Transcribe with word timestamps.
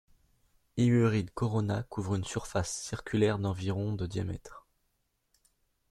Iweridd 0.77 1.29
Corona 1.29 1.83
couvre 1.83 2.15
une 2.15 2.23
surface 2.23 2.71
circulaire 2.81 3.37
d'environ 3.37 3.93
de 3.93 4.07
diamètre. 4.07 4.65